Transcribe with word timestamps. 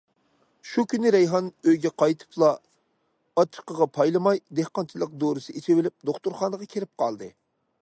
شۇ 0.69 0.83
كۈنى 0.93 1.09
رەيھان 1.15 1.49
ئۆيگە 1.67 1.91
قايتىپلا 2.03 2.49
ئاچچىقىغا 3.41 3.89
پايلىيالماي، 3.99 4.43
دېھقانچىلىق 4.61 5.15
دورىسى 5.25 5.57
ئىچىۋېلىپ، 5.61 5.97
دوختۇرخانىغا 6.11 6.73
كىرىپ 6.75 6.93
قالدى. 7.05 7.33